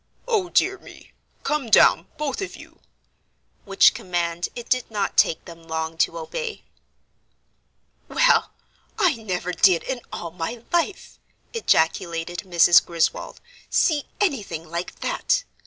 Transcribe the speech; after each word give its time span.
"O 0.27 0.49
dear 0.49 0.79
me! 0.79 1.11
Come 1.43 1.69
down, 1.69 2.07
both 2.17 2.41
of 2.41 2.55
you," 2.55 2.79
which 3.65 3.93
command 3.93 4.49
it 4.55 4.67
did 4.67 4.89
not 4.89 5.15
take 5.15 5.45
them 5.45 5.61
long 5.67 5.95
to 5.99 6.17
obey. 6.17 6.63
"Well, 8.07 8.49
I 8.97 9.13
never 9.17 9.51
did 9.51 9.83
in 9.83 10.01
all 10.11 10.31
my 10.31 10.63
life," 10.73 11.19
ejaculated 11.53 12.39
Mrs. 12.39 12.83
Griswold, 12.83 13.41
"see 13.69 14.05
anything 14.19 14.71
like 14.71 15.01
that. 15.01 15.43